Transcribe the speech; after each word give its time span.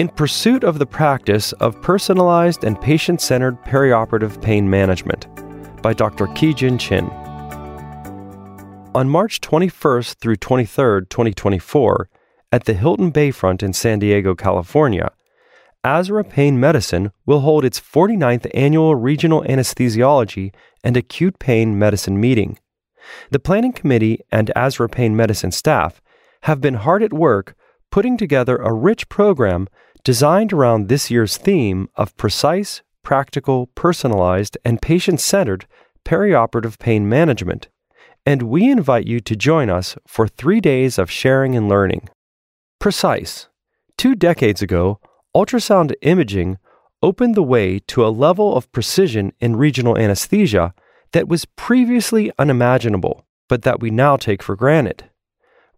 in 0.00 0.08
pursuit 0.08 0.64
of 0.64 0.78
the 0.78 0.86
practice 0.86 1.52
of 1.60 1.78
personalized 1.82 2.64
and 2.64 2.80
patient 2.80 3.20
centered 3.20 3.62
perioperative 3.64 4.40
pain 4.40 4.70
management 4.70 5.26
by 5.82 5.92
Dr. 5.92 6.26
Ki 6.28 6.54
Jinn 6.54 6.78
Chin. 6.78 7.04
On 8.94 9.10
March 9.10 9.42
21st 9.42 10.14
through 10.14 10.36
23rd, 10.36 11.10
2024, 11.10 12.08
at 12.50 12.64
the 12.64 12.72
Hilton 12.72 13.12
Bayfront 13.12 13.62
in 13.62 13.74
San 13.74 13.98
Diego, 13.98 14.34
California, 14.34 15.10
ASRA 15.84 16.26
Pain 16.26 16.58
Medicine 16.58 17.12
will 17.26 17.40
hold 17.40 17.66
its 17.66 17.78
49th 17.78 18.50
annual 18.54 18.94
Regional 18.94 19.42
Anesthesiology 19.42 20.50
and 20.82 20.96
Acute 20.96 21.38
Pain 21.38 21.78
Medicine 21.78 22.18
meeting. 22.18 22.58
The 23.32 23.38
planning 23.38 23.74
committee 23.74 24.20
and 24.32 24.50
ASRA 24.56 24.90
Pain 24.90 25.14
Medicine 25.14 25.52
staff 25.52 26.00
have 26.44 26.62
been 26.62 26.76
hard 26.76 27.02
at 27.02 27.12
work 27.12 27.54
putting 27.90 28.16
together 28.16 28.56
a 28.56 28.72
rich 28.72 29.08
program 29.08 29.68
designed 30.04 30.52
around 30.52 30.88
this 30.88 31.10
year's 31.10 31.36
theme 31.36 31.88
of 31.96 32.16
precise, 32.16 32.82
practical, 33.02 33.66
personalized, 33.74 34.56
and 34.64 34.82
patient 34.82 35.20
centered 35.20 35.66
perioperative 36.04 36.78
pain 36.78 37.08
management. 37.08 37.68
And 38.26 38.42
we 38.42 38.70
invite 38.70 39.06
you 39.06 39.20
to 39.20 39.36
join 39.36 39.70
us 39.70 39.96
for 40.06 40.28
three 40.28 40.60
days 40.60 40.98
of 40.98 41.10
sharing 41.10 41.56
and 41.56 41.68
learning. 41.68 42.08
Precise. 42.78 43.48
Two 43.96 44.14
decades 44.14 44.62
ago, 44.62 45.00
ultrasound 45.34 45.94
imaging 46.02 46.58
opened 47.02 47.34
the 47.34 47.42
way 47.42 47.78
to 47.78 48.04
a 48.04 48.08
level 48.08 48.56
of 48.56 48.70
precision 48.72 49.32
in 49.40 49.56
regional 49.56 49.96
anesthesia 49.96 50.74
that 51.12 51.28
was 51.28 51.44
previously 51.44 52.30
unimaginable, 52.38 53.26
but 53.48 53.62
that 53.62 53.80
we 53.80 53.90
now 53.90 54.16
take 54.16 54.42
for 54.42 54.54
granted. 54.54 55.10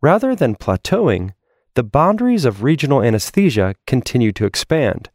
Rather 0.01 0.35
than 0.35 0.57
plateauing, 0.57 1.33
the 1.75 1.83
boundaries 1.83 2.45
of 2.45 2.63
regional 2.63 3.03
anesthesia 3.03 3.75
continue 3.87 4.33
to 4.33 4.45
expand, 4.45 5.11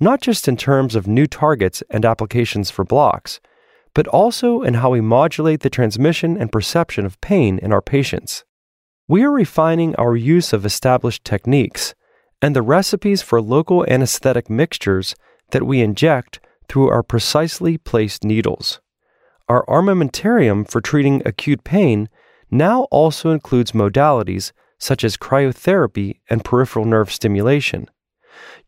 not 0.00 0.20
just 0.20 0.48
in 0.48 0.56
terms 0.56 0.94
of 0.94 1.06
new 1.06 1.26
targets 1.26 1.82
and 1.90 2.04
applications 2.04 2.70
for 2.70 2.84
blocks, 2.84 3.40
but 3.94 4.08
also 4.08 4.62
in 4.62 4.74
how 4.74 4.90
we 4.90 5.00
modulate 5.00 5.60
the 5.60 5.70
transmission 5.70 6.36
and 6.36 6.50
perception 6.50 7.06
of 7.06 7.20
pain 7.20 7.58
in 7.58 7.72
our 7.72 7.82
patients. 7.82 8.44
We 9.06 9.22
are 9.22 9.30
refining 9.30 9.94
our 9.96 10.16
use 10.16 10.52
of 10.52 10.66
established 10.66 11.24
techniques 11.24 11.94
and 12.40 12.56
the 12.56 12.62
recipes 12.62 13.22
for 13.22 13.40
local 13.40 13.84
anesthetic 13.86 14.50
mixtures 14.50 15.14
that 15.50 15.64
we 15.64 15.80
inject 15.80 16.40
through 16.68 16.88
our 16.88 17.02
precisely 17.02 17.78
placed 17.78 18.24
needles. 18.24 18.80
Our 19.48 19.64
armamentarium 19.66 20.68
for 20.68 20.80
treating 20.80 21.22
acute 21.26 21.62
pain 21.62 22.08
now 22.50 22.84
also 22.90 23.30
includes 23.30 23.72
modalities 23.72 24.52
such 24.82 25.04
as 25.04 25.16
cryotherapy 25.16 26.18
and 26.28 26.44
peripheral 26.44 26.84
nerve 26.84 27.12
stimulation. 27.12 27.88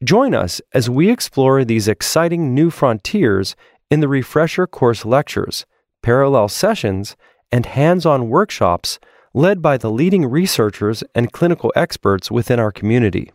Join 0.05 0.33
us 0.33 0.61
as 0.73 0.89
we 0.89 1.11
explore 1.11 1.65
these 1.65 1.89
exciting 1.89 2.55
new 2.55 2.71
frontiers 2.71 3.57
in 3.91 3.99
the 3.99 4.07
refresher 4.07 4.69
course 4.69 5.05
lectures, 5.05 5.67
parallel 6.03 6.49
sessions, 6.49 7.17
and 7.51 7.67
hands 7.67 8.07
on 8.07 8.29
workshops 8.29 9.01
led 9.33 9.61
by 9.61 9.77
the 9.77 9.91
leading 9.91 10.25
researchers 10.27 11.03
and 11.17 11.33
clinical 11.33 11.73
experts 11.75 12.31
within 12.31 12.61
our 12.61 12.71
community 12.71 13.33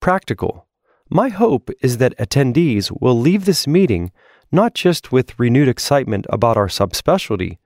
practical. 0.00 0.66
My 1.08 1.28
hope 1.28 1.70
is 1.80 1.98
that 1.98 2.18
attendees 2.18 2.90
will 3.00 3.18
leave 3.18 3.44
this 3.44 3.68
meeting 3.68 4.10
not 4.50 4.74
just 4.74 5.12
with 5.12 5.38
renewed 5.38 5.68
excitement 5.68 6.26
about 6.28 6.56
our 6.56 6.66
subspecialty, 6.66 7.58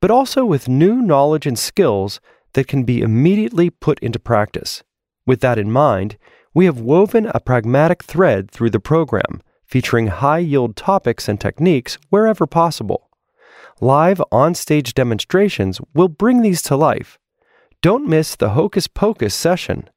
but 0.00 0.10
also 0.10 0.44
with 0.44 0.68
new 0.68 0.96
knowledge 0.96 1.46
and 1.46 1.58
skills 1.58 2.20
that 2.56 2.66
can 2.66 2.82
be 2.82 3.00
immediately 3.00 3.70
put 3.70 4.00
into 4.00 4.18
practice. 4.18 4.82
With 5.24 5.40
that 5.42 5.58
in 5.58 5.70
mind, 5.70 6.18
we 6.52 6.64
have 6.64 6.80
woven 6.80 7.30
a 7.32 7.38
pragmatic 7.38 8.02
thread 8.02 8.50
through 8.50 8.70
the 8.70 8.80
program, 8.80 9.40
featuring 9.64 10.08
high 10.08 10.38
yield 10.38 10.74
topics 10.74 11.28
and 11.28 11.40
techniques 11.40 11.98
wherever 12.10 12.46
possible. 12.46 13.08
Live 13.80 14.20
on 14.32 14.54
stage 14.54 14.94
demonstrations 14.94 15.80
will 15.94 16.08
bring 16.08 16.42
these 16.42 16.62
to 16.62 16.76
life. 16.76 17.18
Don't 17.82 18.08
miss 18.08 18.34
the 18.34 18.50
Hocus 18.50 18.88
Pocus 18.88 19.34
session 19.34 19.88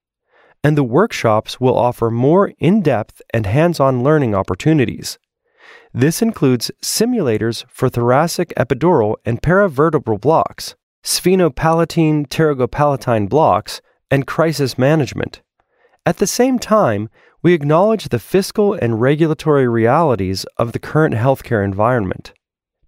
and 0.63 0.77
the 0.77 0.83
workshops 0.83 1.59
will 1.59 1.77
offer 1.77 2.11
more 2.11 2.53
in 2.59 2.81
depth 2.81 3.21
and 3.33 3.45
hands 3.45 3.79
on 3.79 4.03
learning 4.03 4.35
opportunities. 4.35 5.17
This 5.93 6.21
includes 6.21 6.71
simulators 6.81 7.65
for 7.69 7.89
thoracic 7.89 8.53
epidural 8.55 9.15
and 9.25 9.41
paravertebral 9.41 10.21
blocks, 10.21 10.75
sphenopalatine 11.03 12.27
pterygopalatine 12.27 13.29
blocks, 13.29 13.81
and 14.11 14.27
crisis 14.27 14.77
management. 14.77 15.41
At 16.05 16.17
the 16.17 16.27
same 16.27 16.59
time, 16.59 17.09
we 17.41 17.53
acknowledge 17.53 18.09
the 18.09 18.19
fiscal 18.19 18.73
and 18.73 18.99
regulatory 18.99 19.67
realities 19.67 20.45
of 20.57 20.71
the 20.71 20.79
current 20.79 21.15
healthcare 21.15 21.63
environment. 21.63 22.33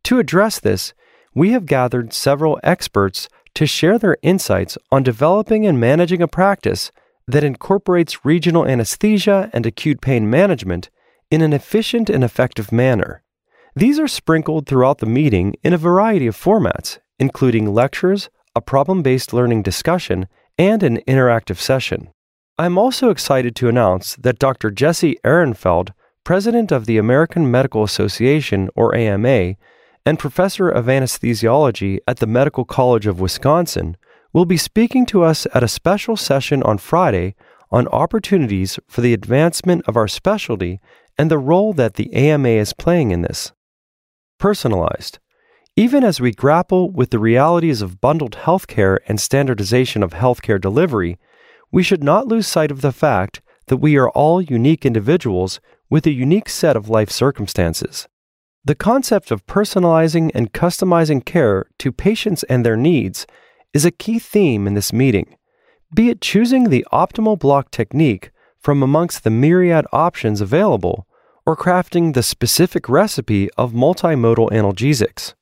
To 0.06 0.20
address 0.20 0.60
this, 0.60 0.94
we 1.34 1.52
have 1.52 1.66
gathered 1.66 2.14
several 2.14 2.60
experts 2.64 3.30
to 3.54 3.66
share 3.66 3.98
their 3.98 4.18
insights 4.22 4.78
on 4.92 5.04
developing 5.04 5.66
and 5.66 5.80
managing 5.80 6.22
a 6.22 6.28
practice 6.28 6.92
that 7.28 7.44
incorporates 7.44 8.26
regional 8.26 8.66
anesthesia 8.66 9.50
and 9.54 9.66
acute 9.66 10.02
pain 10.02 10.30
management 10.30 10.90
in 11.30 11.42
an 11.42 11.54
efficient 11.54 12.10
and 12.10 12.24
effective 12.24 12.72
manner. 12.72 13.24
These 13.76 14.00
are 14.00 14.08
sprinkled 14.08 14.68
throughout 14.68 14.98
the 14.98 15.06
meeting 15.06 15.56
in 15.64 15.72
a 15.74 15.78
variety 15.78 16.28
of 16.28 16.36
formats, 16.36 17.00
including 17.22 17.72
lectures, 17.72 18.30
a 18.56 18.62
problem 18.62 19.04
based 19.04 19.32
learning 19.32 19.62
discussion, 19.62 20.28
and 20.58 20.82
an 20.82 20.98
interactive 21.08 21.58
session. 21.58 22.10
I'm 22.58 22.80
also 22.80 23.12
excited 23.12 23.56
to 23.58 23.70
announce 23.70 24.16
that 24.16 24.40
Dr. 24.40 24.72
Jesse 24.72 25.18
Ehrenfeld, 25.24 25.92
president 26.24 26.72
of 26.72 26.88
the 26.88 26.98
American 26.98 27.50
Medical 27.50 27.84
Association, 27.84 28.70
or 28.76 28.96
AMA, 28.96 29.56
and 30.04 30.18
professor 30.18 30.68
of 30.68 30.88
anesthesiology 30.88 32.00
at 32.08 32.18
the 32.18 32.26
Medical 32.26 32.66
College 32.66 33.06
of 33.06 33.20
Wisconsin, 33.20 33.96
will 34.34 34.46
be 34.46 34.58
speaking 34.58 35.06
to 35.06 35.24
us 35.24 35.46
at 35.54 35.64
a 35.64 35.68
special 35.68 36.18
session 36.18 36.64
on 36.64 36.80
Friday 36.80 37.36
on 37.70 37.88
opportunities 37.90 38.80
for 38.88 39.02
the 39.02 39.14
advancement 39.14 39.84
of 39.88 39.96
our 39.96 40.08
specialty 40.08 40.82
and 41.20 41.30
the 41.30 41.38
role 41.38 41.72
that 41.74 41.94
the 41.94 42.12
AMA 42.14 42.50
is 42.50 42.74
playing 42.74 43.12
in 43.12 43.22
this. 43.22 43.52
Personalized. 44.40 45.20
Even 45.78 46.04
as 46.04 46.20
we 46.20 46.32
grapple 46.32 46.92
with 46.92 47.12
the 47.12 47.20
realities 47.20 47.82
of 47.82 48.02
bundled 48.02 48.34
healthcare 48.34 48.98
and 49.08 49.22
standardization 49.22 50.04
of 50.04 50.12
healthcare 50.12 50.60
delivery, 50.60 51.18
we 51.72 51.82
should 51.82 52.04
not 52.04 52.28
lose 52.28 52.46
sight 52.46 52.72
of 52.72 52.82
the 52.82 52.92
fact 52.92 53.42
that 53.68 53.78
we 53.78 53.96
are 53.96 54.10
all 54.10 54.42
unique 54.42 54.86
individuals 54.86 55.62
with 55.90 56.06
a 56.06 56.12
unique 56.12 56.50
set 56.50 56.76
of 56.76 56.90
life 56.90 57.10
circumstances. 57.10 58.10
The 58.66 58.76
concept 58.76 59.32
of 59.32 59.48
personalizing 59.48 60.30
and 60.36 60.52
customizing 60.52 61.24
care 61.24 61.66
to 61.80 61.92
patients 61.94 62.44
and 62.44 62.66
their 62.66 62.76
needs 62.76 63.26
is 63.74 63.86
a 63.86 63.92
key 63.92 64.20
theme 64.20 64.68
in 64.68 64.74
this 64.74 64.92
meeting, 64.92 65.38
be 65.96 66.10
it 66.10 66.20
choosing 66.20 66.66
the 66.70 66.86
optimal 66.92 67.40
block 67.40 67.72
technique 67.72 68.32
from 68.60 68.84
amongst 68.84 69.24
the 69.24 69.30
myriad 69.30 69.86
options 69.94 70.42
available 70.42 71.08
or 71.46 71.56
crafting 71.56 72.14
the 72.14 72.24
specific 72.24 72.90
recipe 72.90 73.50
of 73.58 73.72
multimodal 73.72 74.50
analgesics. 74.52 75.34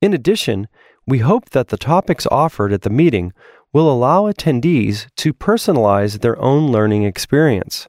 In 0.00 0.14
addition, 0.14 0.68
we 1.06 1.18
hope 1.18 1.50
that 1.50 1.68
the 1.68 1.76
topics 1.76 2.26
offered 2.30 2.72
at 2.72 2.82
the 2.82 2.90
meeting 2.90 3.32
will 3.72 3.90
allow 3.90 4.30
attendees 4.30 5.06
to 5.16 5.34
personalize 5.34 6.20
their 6.20 6.40
own 6.40 6.72
learning 6.72 7.04
experience. 7.04 7.86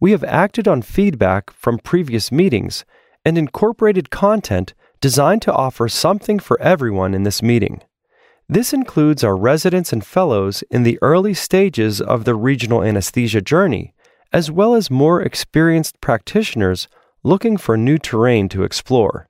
We 0.00 0.10
have 0.10 0.24
acted 0.24 0.66
on 0.66 0.82
feedback 0.82 1.50
from 1.50 1.78
previous 1.78 2.32
meetings 2.32 2.84
and 3.24 3.38
incorporated 3.38 4.10
content 4.10 4.74
designed 5.00 5.42
to 5.42 5.52
offer 5.52 5.88
something 5.88 6.38
for 6.38 6.60
everyone 6.60 7.14
in 7.14 7.22
this 7.22 7.42
meeting. 7.42 7.80
This 8.48 8.72
includes 8.72 9.24
our 9.24 9.36
residents 9.36 9.92
and 9.92 10.04
fellows 10.04 10.62
in 10.70 10.82
the 10.82 10.98
early 11.02 11.34
stages 11.34 12.00
of 12.00 12.24
the 12.24 12.34
regional 12.34 12.82
anesthesia 12.82 13.40
journey, 13.40 13.94
as 14.32 14.50
well 14.50 14.74
as 14.74 14.90
more 14.90 15.22
experienced 15.22 16.00
practitioners 16.00 16.88
looking 17.22 17.56
for 17.56 17.76
new 17.76 17.98
terrain 17.98 18.48
to 18.48 18.62
explore. 18.62 19.28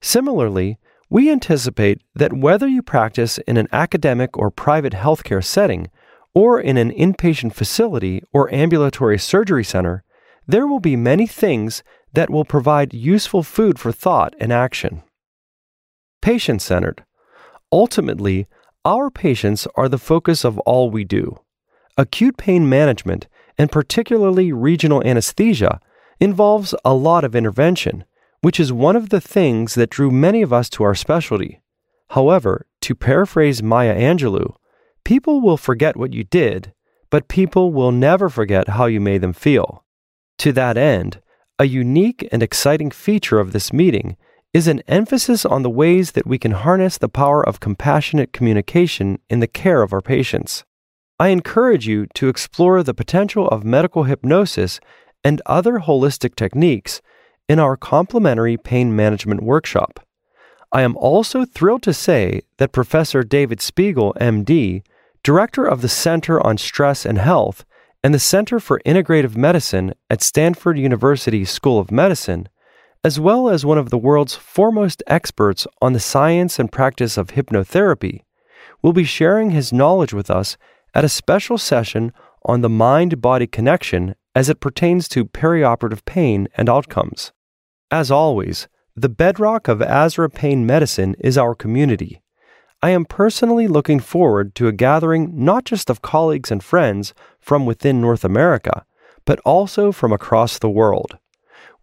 Similarly, 0.00 0.78
we 1.12 1.30
anticipate 1.30 2.00
that 2.14 2.32
whether 2.32 2.66
you 2.66 2.80
practice 2.80 3.36
in 3.46 3.58
an 3.58 3.68
academic 3.70 4.38
or 4.38 4.50
private 4.50 4.94
healthcare 4.94 5.44
setting, 5.44 5.90
or 6.34 6.58
in 6.58 6.78
an 6.78 6.90
inpatient 6.90 7.52
facility 7.52 8.22
or 8.32 8.50
ambulatory 8.50 9.18
surgery 9.18 9.62
center, 9.62 10.02
there 10.46 10.66
will 10.66 10.80
be 10.80 10.96
many 10.96 11.26
things 11.26 11.82
that 12.14 12.30
will 12.30 12.46
provide 12.46 12.94
useful 12.94 13.42
food 13.42 13.78
for 13.78 13.92
thought 13.92 14.34
and 14.40 14.54
action. 14.54 15.02
Patient 16.22 16.62
centered. 16.62 17.04
Ultimately, 17.70 18.46
our 18.82 19.10
patients 19.10 19.68
are 19.74 19.90
the 19.90 19.98
focus 19.98 20.46
of 20.46 20.58
all 20.60 20.90
we 20.90 21.04
do. 21.04 21.38
Acute 21.98 22.38
pain 22.38 22.66
management, 22.70 23.28
and 23.58 23.70
particularly 23.70 24.50
regional 24.50 25.06
anesthesia, 25.06 25.78
involves 26.20 26.74
a 26.86 26.94
lot 26.94 27.22
of 27.22 27.36
intervention, 27.36 28.04
which 28.42 28.60
is 28.60 28.72
one 28.72 28.96
of 28.96 29.08
the 29.08 29.20
things 29.20 29.74
that 29.74 29.90
drew 29.90 30.10
many 30.10 30.42
of 30.42 30.52
us 30.52 30.68
to 30.68 30.84
our 30.84 30.94
specialty. 30.94 31.62
However, 32.10 32.66
to 32.82 32.94
paraphrase 32.94 33.62
Maya 33.62 33.96
Angelou, 33.96 34.56
people 35.04 35.40
will 35.40 35.56
forget 35.56 35.96
what 35.96 36.12
you 36.12 36.24
did, 36.24 36.72
but 37.08 37.28
people 37.28 37.72
will 37.72 37.92
never 37.92 38.28
forget 38.28 38.70
how 38.70 38.86
you 38.86 39.00
made 39.00 39.20
them 39.20 39.32
feel. 39.32 39.84
To 40.38 40.52
that 40.52 40.76
end, 40.76 41.20
a 41.58 41.66
unique 41.66 42.28
and 42.32 42.42
exciting 42.42 42.90
feature 42.90 43.38
of 43.38 43.52
this 43.52 43.72
meeting 43.72 44.16
is 44.52 44.66
an 44.66 44.82
emphasis 44.88 45.46
on 45.46 45.62
the 45.62 45.70
ways 45.70 46.12
that 46.12 46.26
we 46.26 46.36
can 46.36 46.50
harness 46.50 46.98
the 46.98 47.08
power 47.08 47.46
of 47.46 47.60
compassionate 47.60 48.32
communication 48.32 49.18
in 49.30 49.40
the 49.40 49.46
care 49.46 49.82
of 49.82 49.92
our 49.92 50.02
patients. 50.02 50.64
I 51.18 51.28
encourage 51.28 51.86
you 51.86 52.06
to 52.14 52.28
explore 52.28 52.82
the 52.82 52.92
potential 52.92 53.46
of 53.48 53.64
medical 53.64 54.02
hypnosis 54.02 54.80
and 55.22 55.40
other 55.46 55.78
holistic 55.78 56.34
techniques 56.34 57.00
in 57.52 57.58
our 57.58 57.76
complementary 57.76 58.56
pain 58.56 58.96
management 58.96 59.42
workshop. 59.42 60.00
I 60.72 60.80
am 60.80 60.96
also 60.96 61.44
thrilled 61.44 61.82
to 61.82 61.92
say 61.92 62.40
that 62.56 62.72
Professor 62.72 63.22
David 63.22 63.60
Spiegel, 63.60 64.16
MD, 64.18 64.82
director 65.22 65.66
of 65.66 65.82
the 65.82 65.88
Center 65.90 66.40
on 66.40 66.56
Stress 66.56 67.04
and 67.04 67.18
Health 67.18 67.66
and 68.02 68.14
the 68.14 68.18
Center 68.18 68.58
for 68.58 68.80
Integrative 68.86 69.36
Medicine 69.36 69.92
at 70.08 70.22
Stanford 70.22 70.78
University 70.78 71.44
School 71.44 71.78
of 71.78 71.90
Medicine, 71.90 72.48
as 73.04 73.20
well 73.20 73.50
as 73.50 73.66
one 73.66 73.76
of 73.76 73.90
the 73.90 73.98
world's 73.98 74.34
foremost 74.34 75.02
experts 75.06 75.66
on 75.82 75.92
the 75.92 76.00
science 76.00 76.58
and 76.58 76.72
practice 76.72 77.18
of 77.18 77.32
hypnotherapy, 77.32 78.22
will 78.80 78.94
be 78.94 79.04
sharing 79.04 79.50
his 79.50 79.74
knowledge 79.74 80.14
with 80.14 80.30
us 80.30 80.56
at 80.94 81.04
a 81.04 81.18
special 81.20 81.58
session 81.58 82.14
on 82.46 82.62
the 82.62 82.70
mind 82.70 83.20
body 83.20 83.46
connection 83.46 84.14
as 84.34 84.48
it 84.48 84.58
pertains 84.58 85.06
to 85.06 85.26
perioperative 85.26 86.02
pain 86.06 86.48
and 86.56 86.70
outcomes. 86.70 87.30
As 87.92 88.10
always, 88.10 88.68
the 88.96 89.10
bedrock 89.10 89.68
of 89.68 89.80
ASRA 89.80 90.32
Pain 90.32 90.64
Medicine 90.64 91.14
is 91.20 91.36
our 91.36 91.54
community. 91.54 92.22
I 92.82 92.88
am 92.88 93.04
personally 93.04 93.68
looking 93.68 94.00
forward 94.00 94.54
to 94.54 94.66
a 94.66 94.72
gathering 94.72 95.44
not 95.44 95.66
just 95.66 95.90
of 95.90 96.00
colleagues 96.00 96.50
and 96.50 96.64
friends 96.64 97.12
from 97.38 97.66
within 97.66 98.00
North 98.00 98.24
America, 98.24 98.86
but 99.26 99.40
also 99.40 99.92
from 99.92 100.10
across 100.10 100.58
the 100.58 100.70
world. 100.70 101.18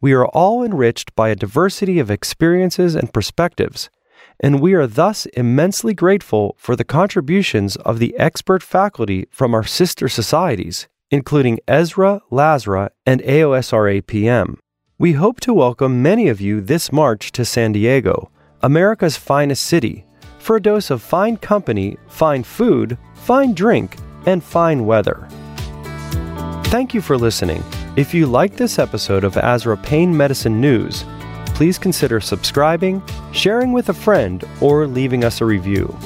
We 0.02 0.14
are 0.14 0.26
all 0.26 0.64
enriched 0.64 1.14
by 1.16 1.30
a 1.30 1.36
diversity 1.36 2.00
of 2.00 2.10
experiences 2.10 2.96
and 2.96 3.14
perspectives, 3.14 3.92
and 4.40 4.60
we 4.60 4.74
are 4.74 4.88
thus 4.88 5.28
immensely 5.28 5.94
grateful 5.94 6.56
for 6.58 6.76
the 6.76 6.84
contributions 6.84 7.76
of 7.76 8.00
the 8.00 8.18
expert 8.18 8.64
faculty 8.64 9.28
from 9.30 9.54
our 9.54 9.64
sister 9.64 10.10
societies, 10.10 10.88
including 11.12 11.60
ESRA, 11.68 12.22
LASRA, 12.32 12.90
and 13.06 13.22
AOSRA 13.22 14.08
PM. 14.08 14.58
We 15.02 15.14
hope 15.14 15.40
to 15.42 15.54
welcome 15.54 16.02
many 16.02 16.28
of 16.28 16.42
you 16.42 16.60
this 16.60 16.92
March 16.92 17.32
to 17.32 17.46
San 17.46 17.72
Diego, 17.72 18.30
America's 18.64 19.16
finest 19.16 19.66
city, 19.66 20.04
for 20.40 20.58
a 20.58 20.62
dose 20.62 20.90
of 20.90 21.02
fine 21.02 21.38
company, 21.38 21.98
fine 22.10 22.44
food, 22.44 22.98
fine 23.14 23.54
drink, 23.54 23.96
and 24.26 24.44
fine 24.44 24.86
weather. 24.86 25.26
Thank 26.66 26.94
you 26.94 27.00
for 27.00 27.18
listening. 27.18 27.64
If 27.96 28.14
you 28.14 28.26
like 28.26 28.58
this 28.58 28.78
episode 28.78 29.24
of 29.24 29.36
ASRA 29.36 29.82
Pain 29.82 30.18
Medicine 30.18 30.60
News, 30.60 31.06
please 31.56 31.78
consider 31.78 32.20
subscribing, 32.20 33.02
sharing 33.32 33.72
with 33.72 33.88
a 33.88 33.94
friend, 33.94 34.44
or 34.60 34.86
leaving 34.86 35.24
us 35.24 35.40
a 35.40 35.46
review. 35.46 35.98